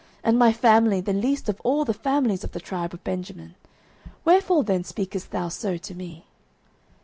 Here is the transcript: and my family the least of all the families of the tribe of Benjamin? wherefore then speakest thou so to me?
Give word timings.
and 0.23 0.39
my 0.39 0.51
family 0.51 0.99
the 0.99 1.13
least 1.13 1.47
of 1.47 1.61
all 1.63 1.85
the 1.85 1.93
families 1.93 2.43
of 2.43 2.53
the 2.53 2.59
tribe 2.59 2.91
of 2.91 3.03
Benjamin? 3.03 3.53
wherefore 4.25 4.63
then 4.63 4.83
speakest 4.83 5.29
thou 5.29 5.47
so 5.47 5.77
to 5.77 5.93
me? 5.93 6.25